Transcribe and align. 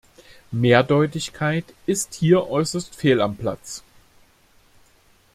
Mehrdeutigkeit 0.49 1.75
ist 1.85 2.15
hier 2.15 2.49
äußerst 2.49 2.95
fehl 2.95 3.21
am 3.21 3.35
Platz. 3.35 3.83